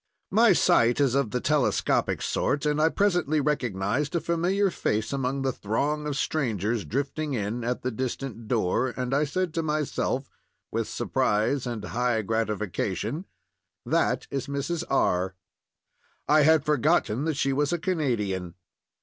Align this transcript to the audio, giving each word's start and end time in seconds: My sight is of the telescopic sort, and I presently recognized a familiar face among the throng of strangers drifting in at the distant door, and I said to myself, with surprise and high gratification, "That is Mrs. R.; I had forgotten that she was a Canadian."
My 0.31 0.51
sight 0.51 0.99
is 0.99 1.13
of 1.13 1.29
the 1.29 1.39
telescopic 1.39 2.23
sort, 2.23 2.65
and 2.65 2.81
I 2.81 2.89
presently 2.89 3.39
recognized 3.39 4.15
a 4.15 4.19
familiar 4.19 4.71
face 4.71 5.13
among 5.13 5.43
the 5.43 5.51
throng 5.51 6.07
of 6.07 6.17
strangers 6.17 6.85
drifting 6.85 7.33
in 7.35 7.63
at 7.63 7.83
the 7.83 7.91
distant 7.91 8.47
door, 8.47 8.95
and 8.97 9.13
I 9.13 9.25
said 9.25 9.53
to 9.53 9.61
myself, 9.61 10.27
with 10.71 10.87
surprise 10.87 11.67
and 11.67 11.85
high 11.85 12.23
gratification, 12.23 13.25
"That 13.85 14.25
is 14.31 14.47
Mrs. 14.47 14.83
R.; 14.89 15.35
I 16.27 16.41
had 16.41 16.65
forgotten 16.65 17.25
that 17.25 17.35
she 17.37 17.53
was 17.53 17.71
a 17.71 17.77
Canadian." 17.77 18.55